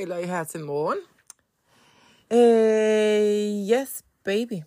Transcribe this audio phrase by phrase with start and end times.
[0.00, 0.98] eller I her til morgen.
[2.32, 4.62] Øh, yes, baby.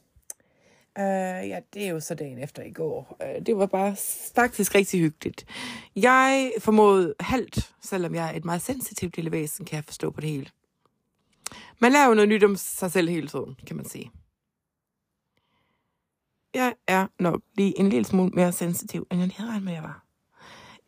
[0.99, 3.17] Uh, ja, det er jo så dagen efter i går.
[3.19, 3.95] Uh, det var bare
[4.35, 5.45] faktisk rigtig hyggeligt.
[5.95, 10.21] Jeg formåede halvt, selvom jeg er et meget sensitivt lille væsen, kan jeg forstå på
[10.21, 10.49] det hele.
[11.79, 14.11] Man lærer jo noget nyt om sig selv hele tiden, kan man sige.
[16.53, 19.73] Jeg er nok lige en lille smule mere sensitiv, end jeg lige havde regnet med,
[19.73, 20.10] jeg var.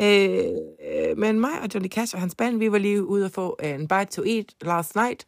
[0.01, 0.45] Øh,
[0.89, 3.57] øh, men mig og Johnny Cash og hans band, vi var lige ude og få
[3.63, 5.25] øh, en bite to eat last night.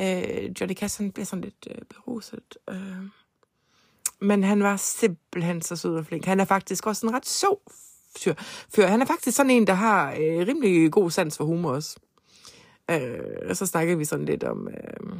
[0.00, 2.56] Øh, Johnny Cash, han blev sådan lidt øh, beruset.
[2.70, 2.76] Øh.
[4.20, 6.24] Men han var simpelthen så sød og flink.
[6.24, 7.60] Han er faktisk også en ret sjov
[8.18, 8.34] fyr.
[8.74, 8.86] fyr.
[8.86, 11.96] Han er faktisk sådan en, der har øh, rimelig god sans for humor også.
[12.90, 15.16] Øh, og så snakkede vi sådan lidt om, øh,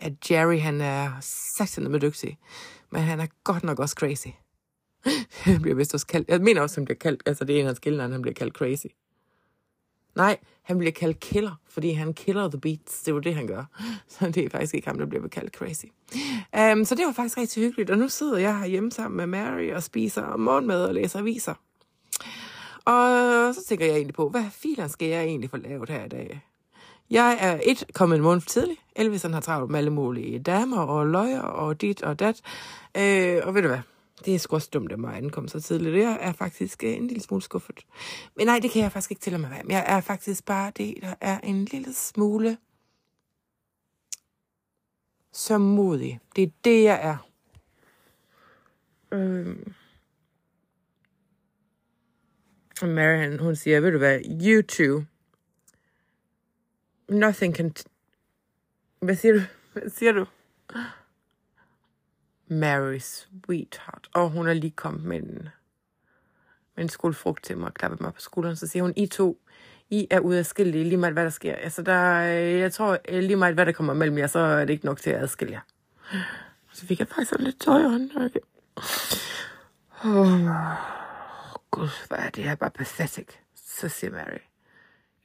[0.00, 2.38] at Jerry, han er satan med dygtig.
[2.90, 4.28] Men han er godt nok også crazy
[5.30, 7.66] han bliver vist også kaldt, jeg mener også, han bliver kaldt, altså det er en
[7.66, 8.86] af hans kildnavn, han bliver kaldt crazy.
[10.14, 13.02] Nej, han bliver kaldt killer, fordi han killer the beats.
[13.02, 13.64] Det er jo det, han gør.
[14.08, 15.86] Så det er faktisk ikke ham, der bliver kaldt crazy.
[16.72, 17.90] Um, så det var faktisk rigtig hyggeligt.
[17.90, 21.54] Og nu sidder jeg her hjemme sammen med Mary og spiser morgenmad og læser aviser.
[22.84, 26.08] Og så tænker jeg egentlig på, hvad filen skal jeg egentlig få lavet her i
[26.08, 26.42] dag?
[27.10, 28.60] Jeg er et kommet en måned for.
[28.96, 32.40] Elvis han har travlt med alle mulige damer og løjer og dit og dat.
[32.96, 33.78] Øh, og ved du hvad?
[34.24, 35.96] Det er sgu også dumt af mig at ankomme så tidligt.
[35.96, 37.86] Jeg er faktisk øh, en lille smule skuffet.
[38.36, 39.62] Men nej, det kan jeg faktisk ikke til at være.
[39.62, 42.58] Men jeg er faktisk bare det, der er en lille smule
[45.32, 46.20] så modig.
[46.36, 47.16] Det er det, jeg er.
[49.12, 49.72] Øhm.
[52.82, 55.04] Marian, hun siger, ved du hvad, you two,
[57.08, 57.72] nothing can...
[57.78, 57.84] T-
[59.00, 59.40] hvad siger du?
[59.72, 60.26] Hvad siger du?
[62.52, 64.08] Mary Sweetheart.
[64.14, 65.48] Og hun er lige kommet med en,
[66.76, 68.56] med en skolefrugt til mig og klappet mig på skulderen.
[68.56, 69.40] Så siger hun, I to,
[69.90, 71.54] I er ude af skille lige meget hvad der sker.
[71.54, 74.64] Altså, der, øh, jeg tror, øh, lige meget hvad der kommer mellem jer, så er
[74.64, 75.60] det ikke nok til at adskille jer.
[76.72, 78.10] Så fik jeg faktisk sådan lidt tøj i hånden.
[78.16, 78.40] Okay.
[80.04, 80.40] Oh,
[81.70, 83.28] Gud, hvad er det her bare pathetic.
[83.54, 84.38] Så siger Mary.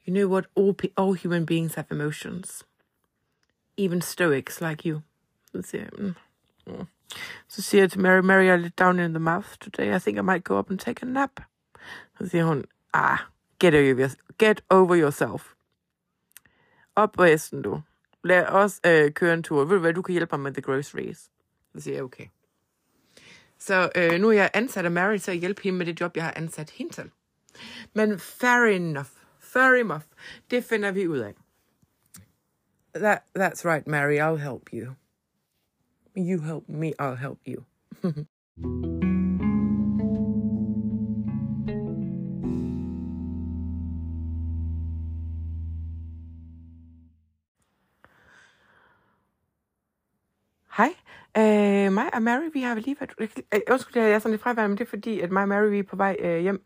[0.08, 0.46] You know what?
[0.56, 2.66] All, all human beings have emotions.
[3.76, 5.00] Even stoics like you.
[5.52, 6.14] Så siger jeg, mm.
[6.66, 6.86] mm.
[7.48, 9.96] Så siger jeg til Mary, Mary, I'm lidt down in the mouth today.
[9.96, 11.30] I think I might go up and take a nap.
[12.18, 13.18] Så siger hun, ah,
[13.60, 15.52] get over, get over yourself.
[16.96, 17.82] Op på hesten, du.
[18.24, 19.64] Lad os øh, køre en tur.
[19.64, 21.18] Ved du hvad, du kan hjælpe mig med the groceries.
[21.74, 22.26] Så siger jeg, okay.
[23.58, 26.16] Så øh, nu er jeg ansat af Mary til at hjælpe hende med det job,
[26.16, 27.10] jeg har ansat hende til.
[27.94, 29.08] Men fair enough.
[29.40, 30.02] Fair enough.
[30.50, 31.34] Det finder vi ud af.
[32.94, 34.18] That, that's right, Mary.
[34.18, 34.94] I'll help you.
[36.18, 37.64] You help me, I'll help you.
[50.76, 50.94] Hej,
[51.36, 53.30] øh, mig og Mary, vi har lige været...
[53.52, 55.70] Øh, undskyld, jeg er sådan lidt fraværende, men det er fordi, at mig og Mary,
[55.70, 56.64] vi er på vej øh, hjem.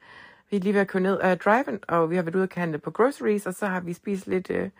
[0.50, 2.48] Vi er lige ved at køre ned af driven, og vi har været ude og
[2.54, 4.50] handle på groceries, og så har vi spist lidt...
[4.50, 4.70] Øh,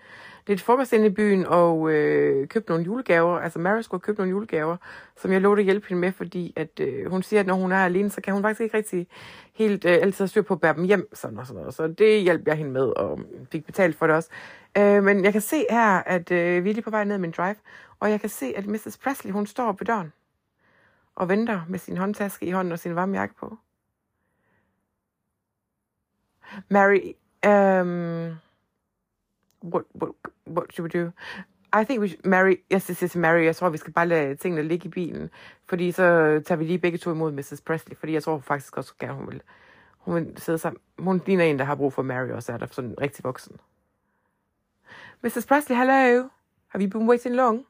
[0.46, 3.38] lidt frokost inde i byen og øh, købte nogle julegaver.
[3.38, 4.76] Altså Mary skulle købe nogle julegaver,
[5.16, 7.72] som jeg lovede at hjælpe hende med, fordi at, øh, hun siger, at når hun
[7.72, 9.06] er alene, så kan hun faktisk ikke rigtig
[9.54, 11.08] helt øh, altid styr på at bære dem hjem.
[11.12, 11.74] Sådan og sådan noget.
[11.74, 13.20] Så det hjalp jeg hende med, og
[13.52, 14.28] fik betalt for det også.
[14.78, 17.30] Øh, men jeg kan se her, at øh, vi er lige på vej ned min
[17.30, 17.56] drive,
[18.00, 18.98] og jeg kan se, at Mrs.
[19.04, 20.12] Presley, hun står på døren
[21.14, 23.58] og venter med sin håndtaske i hånden og sin varme jakke på.
[26.68, 27.14] Mary,
[27.46, 28.38] um,
[29.62, 30.12] what, what,
[30.46, 31.12] what should we do?
[31.72, 33.44] I think we should marry, yes, this is Mary.
[33.44, 35.30] Jeg tror, vi skal bare lade tingene ligge i bilen.
[35.66, 36.02] Fordi så
[36.46, 37.60] tager vi lige begge to imod Mrs.
[37.60, 37.96] Presley.
[37.96, 39.42] Fordi jeg tror faktisk også gerne, hun vil,
[39.98, 40.80] hun vil sidde sammen.
[40.98, 43.56] Hun ligner en, der har brug for Mary også, er der sådan rigtig voksen.
[45.22, 45.46] Mrs.
[45.46, 46.28] Presley, hello.
[46.68, 47.66] Have you been waiting long?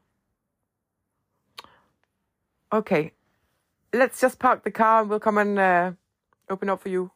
[2.71, 3.11] Okay.
[3.97, 5.93] Let's just park the car and we'll come and uh,
[6.49, 7.11] open up for you.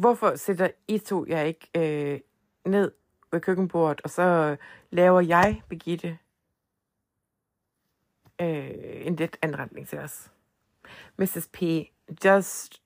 [0.00, 2.20] Hvorfor sætter I to jer ikke øh,
[2.64, 2.92] ned
[3.32, 4.56] ved køkkenbordet, og så
[4.90, 6.18] laver jeg, Begitte,
[8.40, 10.30] øh, en lidt anretning til os.
[11.18, 11.48] Mrs.
[11.52, 11.62] P,
[12.24, 12.82] just,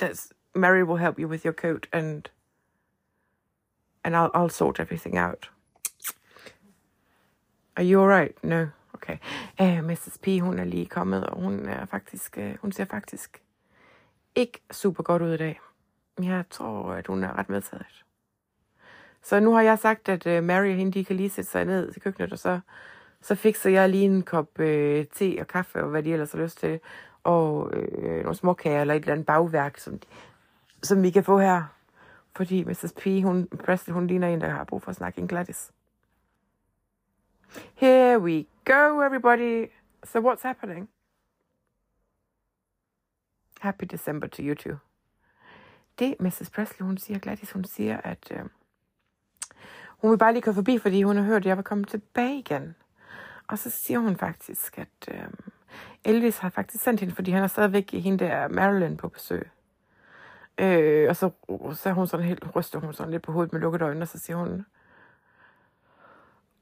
[0.00, 2.22] does, Mary will help you with your coat, and
[4.04, 5.50] and I'll, I'll sort everything out.
[7.76, 8.44] Are you alright?
[8.44, 8.66] No?
[8.94, 9.18] Okay.
[9.60, 10.18] Øh, uh, Mrs.
[10.22, 13.42] P, hun er lige kommet, og hun er faktisk, uh, hun ser faktisk
[14.34, 15.60] ikke super godt ud i dag.
[16.18, 18.04] Jeg tror, at hun er ret medtaget.
[19.22, 21.64] Så nu har jeg sagt, at øh, Mary og hende, de kan lige sætte sig
[21.64, 22.60] ned i køkkenet, og så
[23.20, 26.38] Så fikser jeg lige en kop øh, te og kaffe, og hvad de ellers har
[26.38, 26.80] lyst til,
[27.24, 30.00] og øh, nogle småkager eller et eller andet bagværk, som,
[30.82, 31.64] som vi kan få her.
[32.36, 32.92] Fordi Mrs.
[32.96, 35.72] P, hun, Preston, hun ligner en, der har brug for at snakke en Gladys.
[37.74, 39.70] Here we go, everybody.
[40.04, 40.88] So what's happening?
[43.60, 44.91] Happy December to you too.
[45.98, 46.50] Det, Mrs.
[46.50, 48.44] Presley, hun siger, Gladys, hun siger, at øh,
[50.02, 52.38] hun vil bare lige køre forbi, fordi hun har hørt, at jeg vil komme tilbage
[52.38, 52.74] igen.
[53.48, 55.28] Og så siger hun faktisk, at øh,
[56.04, 59.50] Elvis har faktisk sendt hende, fordi han er stadigvæk i hende der Marilyn på besøg.
[60.58, 61.30] Øh, og så,
[61.74, 64.18] så hun sådan helt, ryster hun sådan lidt på hovedet med lukkede øjne, og så
[64.18, 64.66] siger hun,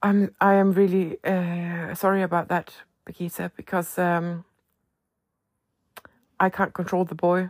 [0.06, 4.44] I'm, I am really uh, sorry about that, Birgitta, because um,
[6.41, 7.49] I can't control the boy.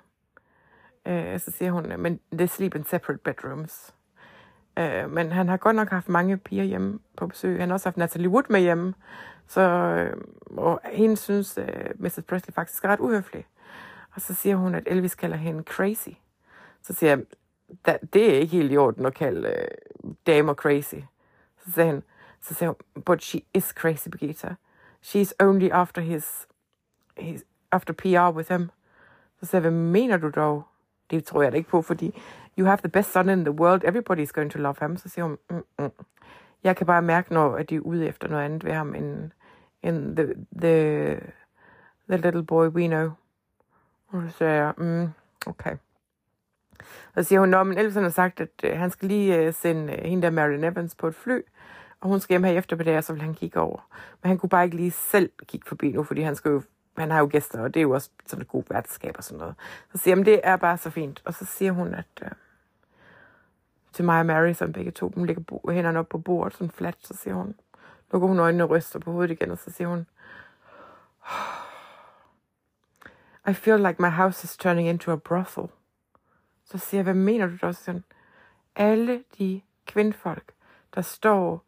[1.11, 3.95] Øh, så siger hun, men they sleep in separate bedrooms.
[4.79, 7.61] Øh, men han har godt nok haft mange piger hjemme på besøg.
[7.61, 8.95] Han har også haft Natalie Wood med hjemme.
[9.47, 10.17] Så, øh,
[10.57, 12.21] og hende synes øh, Mrs.
[12.29, 13.47] Presley faktisk er ret uhøflig.
[14.15, 16.09] Og så siger hun, at Elvis kalder hende crazy.
[16.83, 17.25] Så siger jeg,
[18.13, 19.69] det er ikke helt i orden at kalde øh,
[20.27, 20.95] damer crazy.
[21.65, 22.03] Så siger han,
[22.41, 24.55] så siger hun, but she is crazy, Birgitta.
[25.03, 26.47] She's only after his,
[27.17, 28.71] his after PR with him.
[29.41, 30.70] Så siger jeg, hvad mener du dog?
[31.11, 32.21] Det tror jeg da ikke på, fordi
[32.59, 33.85] you have the best son in the world.
[33.85, 34.97] everybody is going to love him.
[34.97, 35.91] Så siger hun, mm, mm.
[36.65, 39.31] jeg kan bare mærke, når de er ude efter noget andet ved ham, end,
[39.83, 41.21] end the, the,
[42.09, 43.11] the little boy we know.
[44.09, 45.09] Og så siger jeg, mm,
[45.47, 45.77] okay.
[47.15, 49.93] Så siger hun, Nå, men Elvis har sagt, at øh, han skal lige øh, sende
[49.93, 51.41] uh, hende der Marion Evans på et fly,
[52.01, 53.89] og hun skal hjem her efter på det, og så vil han kigge over.
[54.23, 56.63] Men han kunne bare ikke lige selv kigge forbi nu, fordi han skal jo
[57.01, 59.39] han har jo gæster, og det er jo også sådan et god værtskab og sådan
[59.39, 59.55] noget.
[59.93, 61.23] Så siger jeg, det er bare så fint.
[61.25, 62.31] Og så siger hun, at øh,
[63.93, 66.97] til mig og Mary, som begge to, hun ligger hænderne op på bordet, sådan flat,
[66.99, 67.55] så siger hun,
[68.13, 70.07] lukker hun øjnene og ryster på hovedet igen, og så siger hun,
[73.49, 75.69] I feel like my house is turning into a brothel.
[76.65, 77.73] Så siger jeg, hvad mener du da?
[77.73, 78.05] Så siger hun,
[78.77, 80.53] alle de kvindfolk,
[80.95, 81.65] der står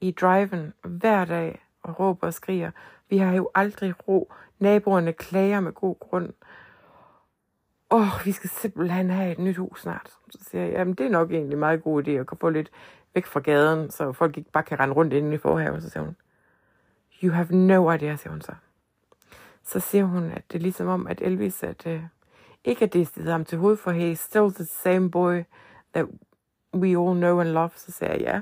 [0.00, 2.70] i driven hver dag og råber og skriger,
[3.08, 4.32] vi har jo aldrig ro.
[4.58, 6.32] Naboerne klager med god grund.
[7.90, 10.10] Åh, oh, vi skal simpelthen have et nyt hus snart.
[10.30, 12.70] Så siger jeg, jamen det er nok egentlig en meget god idé at få lidt
[13.14, 15.80] væk fra gaden, så folk ikke bare kan rende rundt inde i forhaven.
[15.80, 16.16] Så siger hun,
[17.22, 18.52] you have no idea, siger hun så.
[19.62, 22.00] Så siger hun, at det er ligesom om, at Elvis, at uh,
[22.64, 25.42] ikke at det er ham til hoved, for he's still the same boy
[25.94, 26.06] that
[26.74, 27.70] we all know and love.
[27.76, 28.40] Så siger jeg, ja.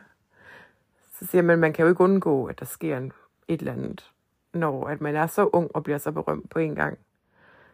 [1.12, 3.12] Så siger jeg, men man kan jo ikke undgå, at der sker en,
[3.48, 4.11] et eller andet
[4.54, 6.98] når at man er så ung og bliver så berømt på en gang.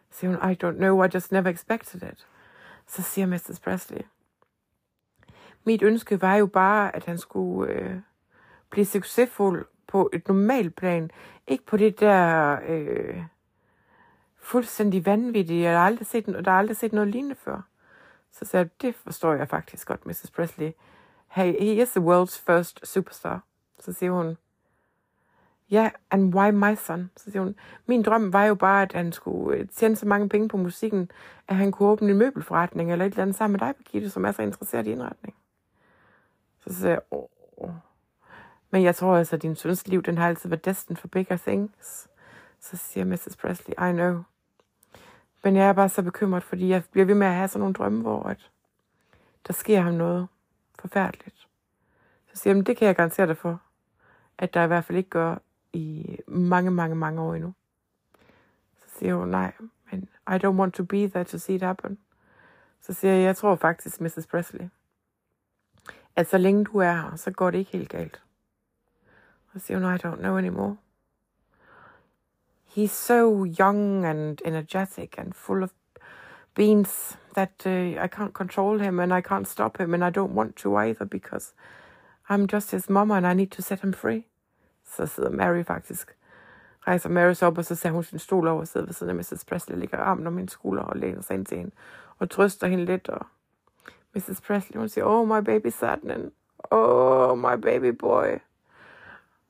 [0.09, 2.27] Så siger hun, I don't know, I just never expected it.
[2.87, 3.59] Så siger Mrs.
[3.59, 4.01] Presley,
[5.63, 7.99] mit ønske var jo bare, at han skulle øh,
[8.69, 11.11] blive succesfuld på et normalt plan.
[11.47, 13.23] Ikke på det der øh,
[14.37, 15.63] fuldstændig vanvittige.
[15.63, 17.61] Jeg har aldrig set, der har aldrig set noget lignende før.
[18.31, 20.31] Så sagde jeg, det forstår jeg faktisk godt, Mrs.
[20.35, 20.71] Presley.
[21.27, 23.43] Hey, he is the world's first superstar.
[23.79, 24.37] Så siger hun,
[25.71, 27.11] ja, yeah, and why my son?
[27.17, 27.55] Så siger hun,
[27.85, 31.11] min drøm var jo bare, at han skulle øh, tjene så mange penge på musikken,
[31.47, 34.25] at han kunne åbne en møbelforretning eller et eller andet sammen med dig, Birgitte, som
[34.25, 35.35] er så interesseret i indretning.
[36.67, 37.69] Så siger jeg, åh.
[38.71, 41.37] Men jeg tror altså, at din søns liv, den har altid været destined for bigger
[41.37, 42.07] things.
[42.59, 43.37] Så siger Mrs.
[43.41, 44.23] Presley, I know.
[45.43, 47.73] Men jeg er bare så bekymret, fordi jeg bliver ved med at have sådan nogle
[47.73, 48.49] drømme, hvor at
[49.47, 50.27] der sker ham noget
[50.79, 51.47] forfærdeligt.
[52.33, 53.61] Så siger jeg, det kan jeg garantere dig for,
[54.37, 55.35] at der i hvert fald ikke gør
[55.73, 57.53] i mange, mange, mange år endnu.
[58.77, 59.53] Så siger hun, nej,
[59.91, 61.97] men I don't want to be there to see it happen.
[62.81, 64.27] Så siger jeg, jeg tror faktisk, Mrs.
[64.31, 64.69] Presley,
[66.15, 68.21] at så længe du er her, så går det ikke helt galt.
[69.45, 70.77] Og så siger hun, I don't know anymore.
[72.75, 75.71] He's so young and energetic and full of
[76.55, 80.33] beans that uh, I can't control him and I can't stop him and I don't
[80.33, 81.53] want to either because
[82.29, 84.28] I'm just his mama and I need to set him free.
[84.95, 86.15] Så sidder Mary faktisk,
[86.87, 89.09] rejser Mary sig op, og så sætter hun sin stol over og sidder ved siden
[89.09, 89.45] af Mrs.
[89.45, 91.71] Presley, ligger armen om min skulder og læner sig ind til hende,
[92.19, 93.25] og trøster hende lidt, og
[94.15, 94.41] Mrs.
[94.41, 96.33] Presley, hun siger, oh, my baby saddening.
[96.71, 98.39] Oh, my baby boy.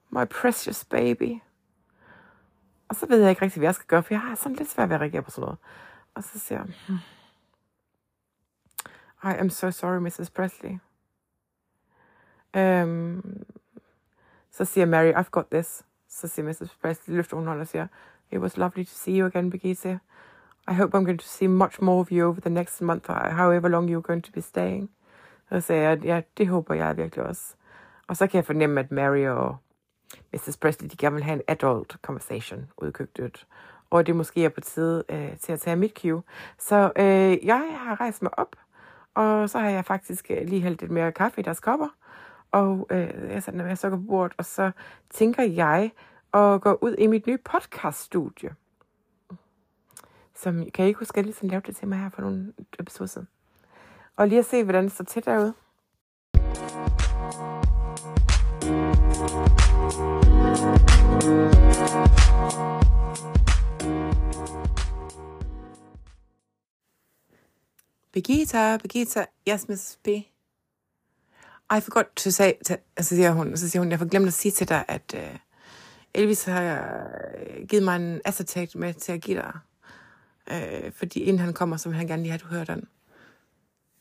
[0.09, 1.39] My precious baby.
[2.89, 4.69] Og så ved jeg ikke rigtig, hvad jeg skal gøre, for jeg har sådan lidt
[4.69, 5.57] svært ved at reagere på sådan noget.
[6.15, 6.97] Og så siger jeg, hmm.
[9.23, 10.29] I am so sorry, Mrs.
[10.29, 10.77] Presley.
[12.57, 13.43] Um,
[14.51, 15.85] så siger Mary, I've got this.
[16.09, 16.77] Så siger Mrs.
[16.81, 17.87] Presley, løfter hun hånden og siger,
[18.31, 19.99] It was lovely to see you again, Birgitte.
[20.71, 23.67] I hope I'm going to see much more of you over the next month, however
[23.69, 24.89] long you're going to be staying.
[25.49, 27.55] Så sagde jeg, ja, det håber jeg virkelig også.
[28.07, 29.57] Og så kan jeg fornemme, at Mary og
[30.33, 30.57] Mrs.
[30.57, 33.47] Presley, de gerne vil have en adult conversation ud i køkkenet.
[33.89, 36.23] Og det måske er på tide øh, til at tage mit cue.
[36.57, 38.55] Så øh, jeg har rejst mig op,
[39.15, 41.87] og så har jeg faktisk øh, lige hældt lidt mere kaffe i deres kopper.
[42.51, 44.71] Og øh, jeg satte noget sukker på bordet, og så
[45.09, 45.91] tænker jeg
[46.33, 48.55] at gå ud i mit nye podcaststudie.
[50.35, 52.53] Som, kan I ikke huske, at jeg lige lavede det til mig her for nogle
[52.79, 53.27] episoder siden?
[54.15, 55.53] Og lige at se, hvordan det står til derude.
[68.11, 70.07] Birgitta, Birgitta, yes, B.
[71.77, 74.33] I forgot to say, to, så siger hun, så siger hun, jeg får glemt at
[74.33, 75.39] sige til dig, at uh,
[76.13, 76.87] Elvis har
[77.59, 79.53] uh, givet mig en acetate med til at give dig.
[80.51, 82.87] Uh, fordi inden han kommer, så vil han gerne lige have, at du hører den.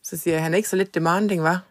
[0.03, 1.65] Så siger jeg, han er ikke så lidt demanding, var?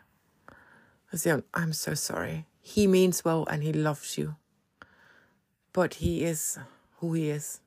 [1.11, 2.37] Så siger hun, I'm so sorry.
[2.75, 4.31] He means well, and he loves you.
[5.73, 6.59] But he is
[7.01, 7.61] who he is.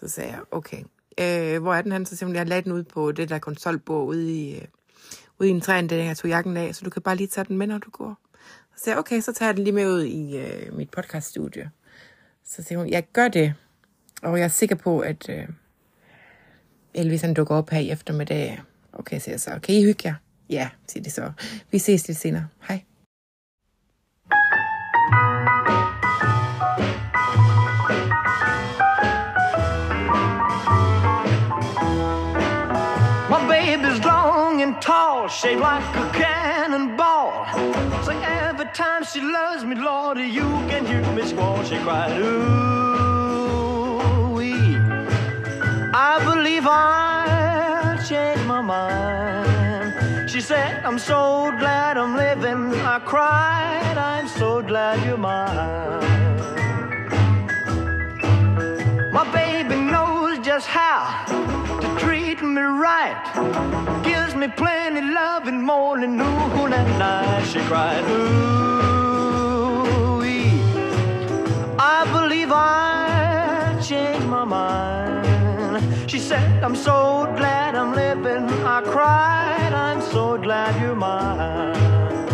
[0.00, 0.82] Så sagde jeg, okay.
[1.20, 2.06] Øh, hvor er den han?
[2.06, 4.66] Så siger hun, jeg har lagt den ud på det der konsolbord ude i,
[5.38, 7.44] ude i en træn, da jeg tog jakken af, så du kan bare lige tage
[7.44, 8.18] den med, når du går.
[8.76, 11.70] Så siger jeg, okay, så tager jeg den lige med ud i øh, mit podcaststudie.
[12.44, 13.54] Så siger hun, jeg gør det,
[14.22, 15.48] og jeg er sikker på, at øh,
[16.94, 18.62] Elvis han dukker op her i eftermiddag.
[18.92, 20.14] Okay, siger jeg så, kan I hygge jer?
[20.50, 21.32] Ja, siger de så.
[21.70, 22.48] Vi ses lidt senere.
[22.68, 22.82] Hej.
[35.46, 37.46] Shaped like a cannonball.
[38.04, 41.62] So every time she loves me, Lord, you can hear me squall.
[41.62, 42.78] She cried, ooh,
[44.36, 44.76] wee.
[46.08, 50.30] I believe I changed my mind.
[50.30, 52.62] She said, I'm so glad I'm living.
[52.94, 56.04] I cried, I'm so glad you're mine.
[59.12, 60.15] My baby knows
[60.56, 63.20] just how to treat me right.
[64.02, 67.44] Gives me plenty love and morning, noon, and night.
[67.44, 68.62] She cried, ooh,
[71.78, 76.10] I believe I changed my mind.
[76.10, 78.48] She said, I'm so glad I'm living.
[78.64, 82.25] I cried, I'm so glad you're mine.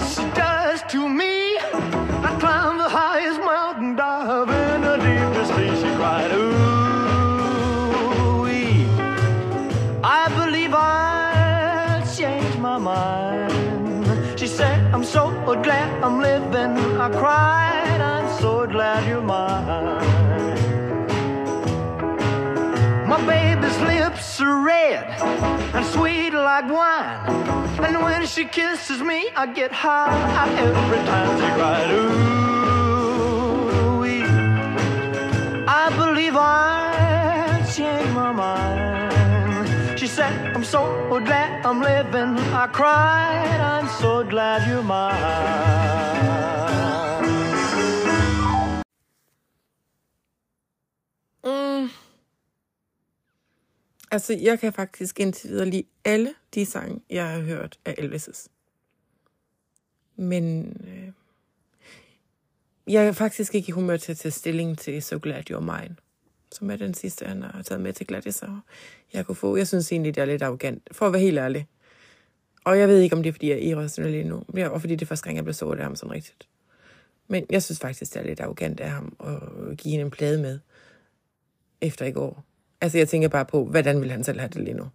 [0.00, 1.58] She does to me.
[1.58, 5.74] I climb the highest mountain, dive in the deepest sea.
[5.82, 6.52] She cried, ooh,
[10.04, 13.52] I believe I changed my mind.
[14.38, 15.30] She said, I'm so
[15.62, 16.76] glad I'm living.
[17.00, 20.00] I cried, I'm so glad you're mine.
[23.06, 25.04] My baby's lips are red
[25.74, 27.41] and sweet like wine.
[27.80, 31.90] And when she kisses me, I get high every time she cries.
[31.92, 32.52] Ooh,
[35.68, 39.98] I believe I changed my mind.
[39.98, 40.80] She said, I'm so
[41.24, 42.38] glad I'm living.
[42.52, 45.91] I cried, I'm so glad you're mine.
[54.12, 58.46] Altså, jeg kan faktisk indtil videre lide alle de sange, jeg har hørt af Elvis'.
[60.16, 61.12] Men øh,
[62.86, 65.96] jeg er faktisk ikke i humør til at tage stilling til So Glad You're Mine,
[66.52, 68.58] som er den sidste, han har taget med til Gladys, og
[69.12, 69.56] jeg kunne få.
[69.56, 71.66] Jeg synes egentlig, det er lidt arrogant, for at være helt ærlig.
[72.64, 74.94] Og jeg ved ikke, om det er, fordi jeg er irrationel lige nu, og fordi
[74.94, 76.48] det er første gang, jeg blev så af ham sådan rigtigt.
[77.28, 80.42] Men jeg synes faktisk, det er lidt arrogant af ham at give hende en plade
[80.42, 80.58] med
[81.80, 82.44] efter i går.
[82.82, 84.90] Altså, jeg tænker bare på, hvordan vil han selv have det lige nu?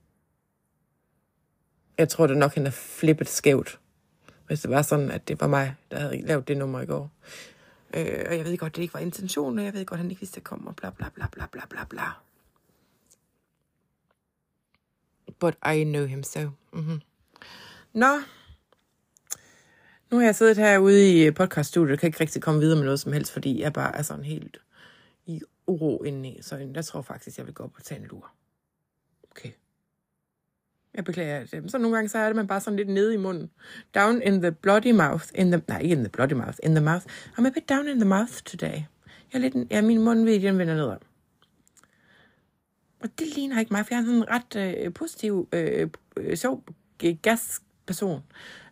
[1.97, 3.79] Jeg tror det nok, han er flippet skævt,
[4.47, 7.11] hvis det var sådan, at det var mig, der havde lavet det nummer i går.
[7.93, 10.19] Øh, og jeg ved godt, det ikke var intentionen, og jeg ved godt, han ikke
[10.19, 12.03] vidste, det kom, og bla bla bla bla bla bla bla.
[15.39, 16.49] But I know him so.
[16.73, 17.01] Mm-hmm.
[17.93, 18.19] Nå,
[20.11, 22.99] nu har jeg siddet herude i podcaststudiet, og kan ikke rigtig komme videre med noget
[22.99, 24.57] som helst, fordi jeg bare er sådan helt
[25.67, 26.39] uro indeni.
[26.41, 28.31] Så jeg tror faktisk, jeg vil gå op og tage en lur.
[29.31, 29.49] Okay.
[30.93, 31.71] Jeg beklager det.
[31.71, 33.51] Så nogle gange, så er det man bare sådan lidt nede i munden.
[33.95, 35.25] Down in the bloody mouth.
[35.35, 36.57] In the, nej, ikke in the bloody mouth.
[36.63, 37.05] In the mouth.
[37.07, 38.81] I'm a bit down in the mouth today.
[39.33, 40.97] Jeg er lidt, ja, min mund ved, den vender nedad.
[42.99, 46.37] Og det ligner ikke mig, for jeg er sådan en ret øh, positiv, øh, øh,
[46.37, 46.63] sjov
[47.21, 48.23] gasperson.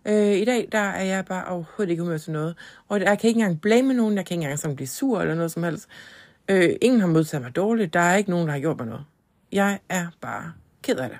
[0.05, 2.57] Øh, I dag, der er jeg bare overhovedet ikke humør til noget.
[2.87, 5.35] Og jeg kan ikke engang blame nogen, jeg kan ikke engang sådan blive sur eller
[5.35, 5.87] noget som helst.
[6.49, 9.05] Øh, ingen har modtaget mig dårligt, der er ikke nogen, der har gjort mig noget.
[9.51, 11.19] Jeg er bare ked af det.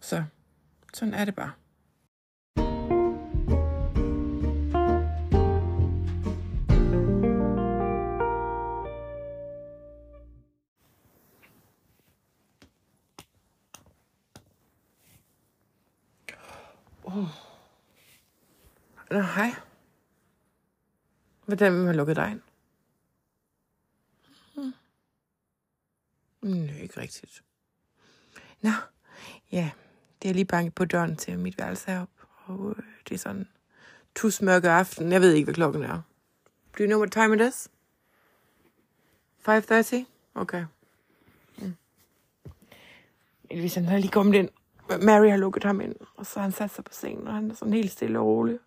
[0.00, 0.24] Så
[0.94, 1.50] sådan er det bare.
[17.04, 17.28] Oh.
[19.10, 19.50] Nå, hej.
[21.46, 22.51] Hvordan har lukket dig ind?
[26.42, 27.42] Mm, Nej, ikke rigtigt.
[28.60, 28.70] Nå,
[29.52, 29.70] ja,
[30.22, 32.14] det er lige banket på døren til mit værelse heroppe.
[32.44, 33.48] Og øh, det er sådan
[34.14, 35.12] tusmørke aften.
[35.12, 36.02] Jeg ved ikke, hvad klokken er.
[36.78, 37.68] Do you know what time it is?
[39.48, 39.96] 5.30?
[40.34, 40.64] Okay.
[41.58, 41.74] Mm.
[43.50, 44.48] Hvis han er lige kommet ind.
[45.02, 47.50] Mary har lukket ham ind, og så har han sat sig på sengen, og han
[47.50, 48.58] er sådan helt stille og rolig.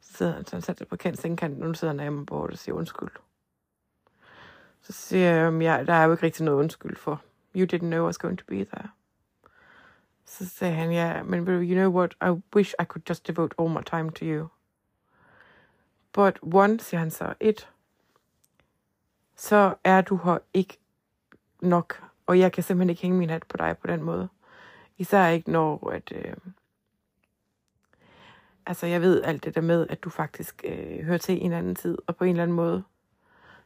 [0.00, 2.26] Så sidder han, så han sat sig på kant sengkanten, og nu sidder han hjemme
[2.26, 3.08] på og siger undskyld.
[4.82, 7.22] Så siger jeg, ja, der er jo ikke rigtig noget undskyld for.
[7.56, 8.88] You didn't know I was going to be there.
[10.24, 13.70] Så sagde han, ja, men you know what, I wish I could just devote all
[13.70, 14.48] my time to you.
[16.12, 17.68] But one, siger han så, et,
[19.36, 20.78] så er du her ikke
[21.60, 24.28] nok, og jeg kan simpelthen ikke hænge min hat på dig på den måde.
[24.98, 26.36] Især ikke når, at, øh,
[28.66, 31.74] altså jeg ved alt det der med, at du faktisk øh, hører til en anden
[31.74, 32.84] tid, og på en eller anden måde,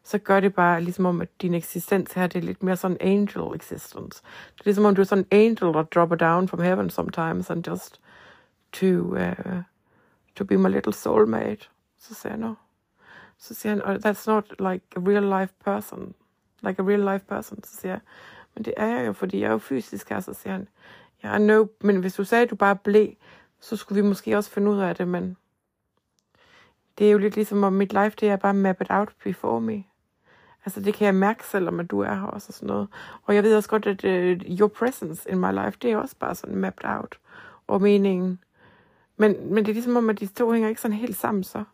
[0.04, 2.96] så gør det bare ligesom om, at din eksistens her, det er lidt mere sådan
[3.00, 4.22] angel existence.
[4.54, 7.50] Det er ligesom om, du er sådan en angel, der dropper down from heaven sometimes,
[7.50, 8.00] and just
[8.72, 9.62] to, uh,
[10.36, 11.68] to be my little soulmate.
[11.98, 12.54] Så siger han, no.
[13.38, 16.14] Så siger han, oh, that's not like a real life person.
[16.62, 17.64] Like a real life person.
[17.64, 18.00] Så siger jeg,
[18.54, 20.20] men det er jeg jo, fordi jeg er jo fysisk her.
[20.20, 20.68] Så siger han,
[21.22, 23.08] ja, no, men hvis du sagde, at du bare blev,
[23.60, 25.36] så skulle vi måske også finde ud af det, men
[26.98, 29.84] det er jo lidt ligesom, om mit life, det er bare mapped out before me.
[30.64, 32.88] Altså det kan jeg mærke, selvom at du er her også og sådan noget.
[33.24, 36.16] Og jeg ved også godt, at uh, your presence in my life, det er også
[36.18, 37.18] bare sådan mapped out.
[37.66, 38.38] Og meningen.
[39.16, 41.64] Men, men det er ligesom om, at de to hænger ikke sådan helt sammen så.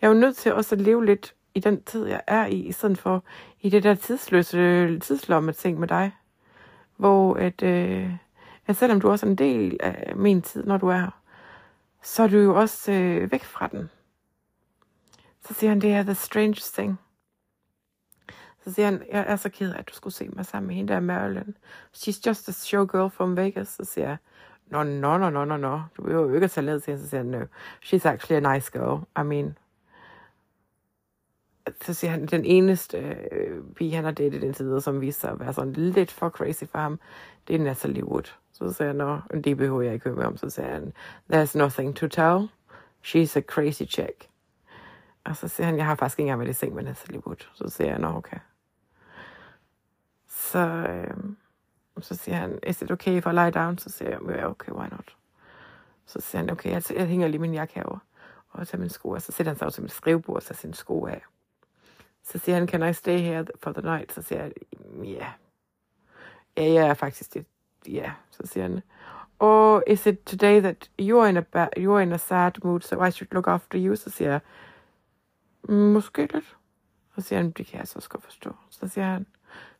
[0.00, 2.54] Jeg er jo nødt til også at leve lidt i den tid, jeg er i,
[2.54, 3.24] i stedet for
[3.60, 6.12] i det der tidsløse tidslomme ting med dig.
[6.96, 8.10] Hvor at, øh,
[8.66, 11.20] at selvom du også er en del af min tid, når du er her,
[12.02, 13.90] så er du jo også øh, væk fra den.
[15.48, 17.00] Så siger han, det er the strange thing.
[18.64, 20.76] Så siger han, jeg er så ked af, at du skulle se mig sammen med
[20.76, 21.52] hende der Marilyn.
[21.96, 23.68] She's just a showgirl from Vegas.
[23.68, 24.16] Så siger jeg,
[24.66, 25.80] no, no, no, no, no, no.
[25.96, 27.04] Du behøver jo ikke at tage ned til hende.
[27.04, 27.44] Så siger han, no.
[27.84, 29.02] She's actually a nice girl.
[29.20, 29.58] I mean,
[31.82, 32.98] så siger han, den eneste
[33.32, 36.28] øh, pige, han har datet indtil videre, som viser sig at være sådan lidt for
[36.28, 37.00] crazy for ham,
[37.48, 38.32] det er Natalie Wood.
[38.52, 40.36] Så siger han, nå, det behøver jeg ikke høre med om.
[40.36, 40.92] Så siger han,
[41.32, 42.48] there's nothing to tell.
[43.04, 44.28] She's a crazy chick.
[45.24, 47.48] Og så siger han, jeg har faktisk ikke engang været i seng med Natalie Wood.
[47.54, 48.36] Så siger jeg, nå, okay.
[50.40, 51.34] Så, øh,
[52.00, 53.78] så siger han, is it okay if I lie down?
[53.78, 55.16] Så siger jeg, ja, okay, why not?
[56.06, 57.98] Så siger han, okay, jeg, jeg hænger lige min jakke herover
[58.50, 59.22] og tager min sko, af.
[59.22, 61.22] så sætter han sig over til mit skrivebord og tager sin sko af.
[62.22, 64.12] Så siger han, can I stay here for the night?
[64.12, 64.52] Så siger jeg,
[65.04, 65.10] ja.
[65.10, 65.32] Yeah.
[66.56, 67.46] Ja, jeg er faktisk det.
[67.86, 68.10] Ja, yeah.
[68.30, 68.80] så siger han,
[69.38, 73.04] oh, is it today that you're in a bad, you're in a sad mood, so
[73.04, 73.96] I should look after you?
[73.96, 74.40] Så siger jeg,
[75.62, 76.56] mm, måske lidt.
[77.14, 78.54] Så siger han, det kan jeg så også godt forstå.
[78.70, 79.26] Så siger han,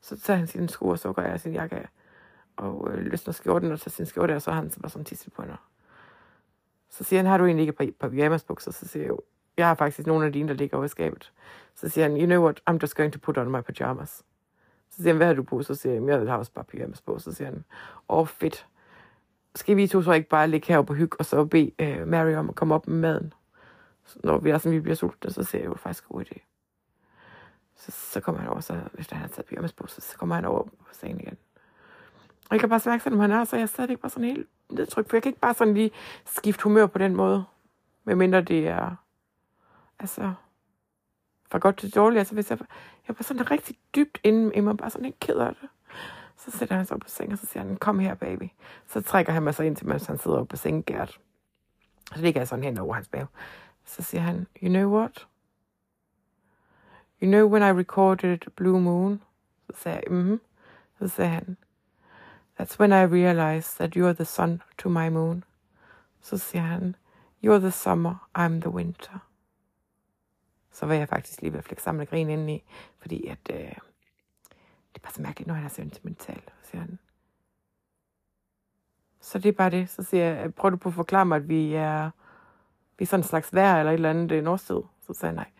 [0.01, 1.89] så tager han sine sko, og så går jeg sin jakke af.
[2.57, 5.05] Og øh, løsner skjorten, og tager sin skjorte, og så har han så bare sådan
[5.05, 5.57] tisse på hende.
[6.91, 8.71] Så siger han, har du egentlig ikke et par pyjamasbukser?
[8.71, 9.21] Så siger jeg jo,
[9.57, 11.33] jeg har faktisk nogle af dine, der ligger over i skabet.
[11.75, 14.25] Så siger han, you know what, I'm just going to put on my pajamas.
[14.91, 15.63] Så siger han, hvad har du på?
[15.63, 17.19] Så siger jeg, jeg har også bare pyjamas på.
[17.19, 17.65] Så siger han,
[18.09, 18.67] åh oh, fedt.
[19.55, 22.35] Skal vi to så ikke bare ligge her på hygge, og så bede uh, Mary
[22.35, 23.33] om at komme op med maden?
[24.05, 26.50] Så når vi er sådan, vi bliver sultne, så siger jeg jo faktisk god idé.
[27.81, 30.35] Så, så kommer han over, så hvis han har taget pyjamas på, så, så kommer
[30.35, 31.37] han over på sengen igen.
[32.51, 34.29] Og jeg kan bare mærke, selvom han er, så jeg er stadig ikke bare sådan
[34.29, 35.91] helt nedtryk, for jeg kan ikke bare sådan lige
[36.27, 37.45] skifte humør på den måde.
[38.05, 38.97] Medmindre det er,
[39.99, 40.33] altså,
[41.51, 42.19] fra godt til dårligt.
[42.19, 42.59] Altså, hvis jeg,
[43.09, 45.69] jeg var sådan rigtig dybt inde i mig, bare sådan helt ked af det.
[46.37, 48.49] Så sætter han sig op på sengen, og så siger han, kom her, baby.
[48.87, 51.21] Så trækker han mig så ind til, mens han sidder oppe på sengen, Gert.
[52.15, 53.27] Så ligger jeg sådan hen over hans bag.
[53.85, 55.27] Så siger han, you know what?
[57.23, 59.23] You know when I recorded Blue Moon?
[59.71, 60.41] Så sagde jeg, mhm.
[60.99, 61.57] Så sagde han,
[62.61, 65.45] That's when I realized that you're the sun to my moon.
[66.21, 66.97] Så siger han,
[67.45, 69.19] you're the summer, I'm the winter.
[70.71, 72.65] Så var jeg faktisk lige ved at flække sammen og grine indeni,
[72.99, 76.99] fordi at, øh, det er bare så mærkeligt, når han er sentimental, siger han.
[79.21, 79.91] Så det er bare det.
[79.91, 82.11] Så siger jeg, prøver du på at forklare mig, at vi er,
[82.99, 84.83] vi er sådan en slags vejr eller et eller andet øh, nordsted?
[85.01, 85.60] Så sagde jeg nej.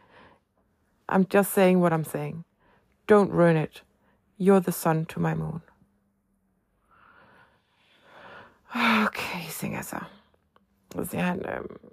[1.11, 2.45] I'm just saying what I'm saying.
[3.09, 3.83] Don't ruin it.
[4.39, 5.63] You're the sun to my moon.
[9.07, 9.99] Okay, siger så.
[10.93, 11.93] Så siger han, øhm, um,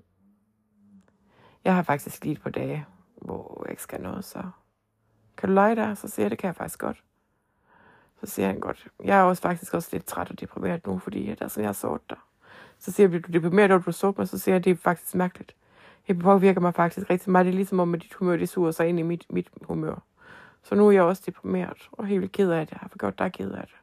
[1.63, 2.85] jeg har faktisk lige på dage,
[3.21, 4.43] hvor jeg ikke skal noget, så
[5.37, 5.93] kan du lege der?
[5.93, 7.03] Så siger jeg, det kan jeg faktisk godt.
[8.19, 11.35] Så siger han godt, jeg er også faktisk også lidt træt og deprimeret nu, fordi
[11.35, 12.27] der er sådan, jeg har sort der.
[12.79, 14.27] Så siger jeg, bliver du deprimeret, når du så mig?
[14.27, 15.55] Så siger jeg, det er faktisk mærkeligt.
[16.07, 17.45] Det påvirker mig faktisk rigtig meget.
[17.45, 20.03] Det er ligesom om, at dit humør, det suger sig ind i mit, mit humør.
[20.63, 22.71] Så nu er jeg også deprimeret, og helt vildt ked af det.
[22.71, 23.75] Jeg har gjort dig ked af det.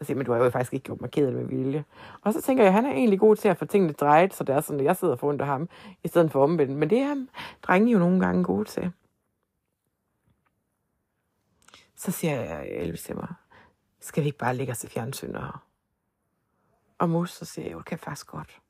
[0.00, 1.84] Jeg siger, men du har jo faktisk ikke gjort mig ked af det med vilje.
[2.22, 4.44] Og så tænker jeg, at han er egentlig god til at få tingene drejet, så
[4.44, 5.68] det er sådan, at jeg sidder foran ham,
[6.04, 6.76] i stedet for omvendt.
[6.76, 7.26] Men det er
[7.62, 8.92] drenge jo nogle gange gode til.
[11.96, 13.28] Så siger jeg, Elvis til mig,
[14.00, 15.50] skal vi ikke bare lægge os i fjernsyn og,
[16.98, 17.32] og mus?
[17.32, 18.60] Så siger jeg, jo, det kan jeg faktisk godt.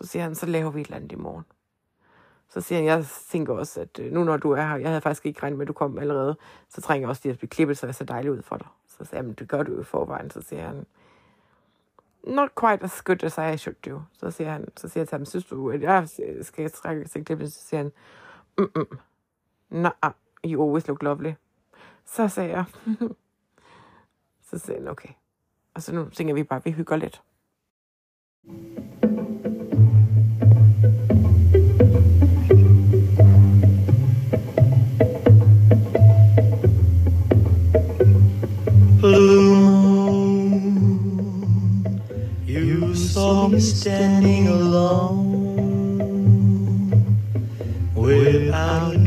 [0.00, 1.44] Så siger han, så laver vi et eller andet i morgen.
[2.48, 5.00] Så siger han, jeg tænker også, at øh, nu når du er her, jeg havde
[5.00, 6.36] faktisk ikke regnet med, at du kom allerede,
[6.68, 8.66] så trænger jeg også lige at blive klippet, så det ser dejligt ud for dig.
[8.86, 10.30] Så siger han, det gør du jo i forvejen.
[10.30, 10.86] Så siger han,
[12.24, 14.02] not quite as good as I should do.
[14.12, 16.08] Så siger han, så siger jeg til ham, synes du, at jeg
[16.42, 17.52] skal trække sig klippet?
[17.52, 17.92] Så siger han,
[18.58, 18.98] mm mm,
[19.70, 20.12] nah,
[20.44, 21.32] you always look lovely.
[22.04, 22.64] Så sagde jeg,
[24.50, 25.08] så siger han, okay.
[25.74, 27.22] Og så nu tænker vi bare, at vi hygger lidt.
[28.44, 29.07] Blue
[43.50, 45.38] me standing alone
[47.94, 48.97] without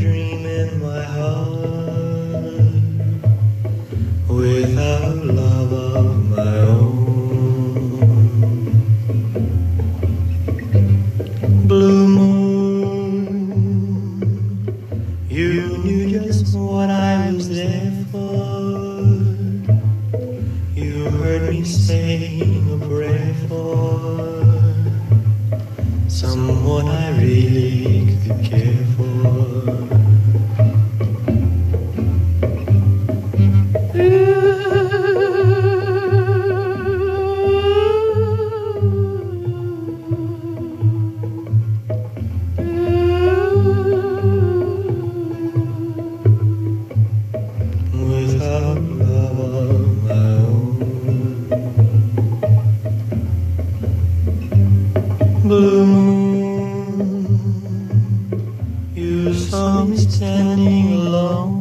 [60.22, 61.61] standing alone.